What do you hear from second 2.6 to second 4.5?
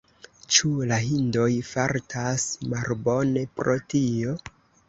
malbone pro tio?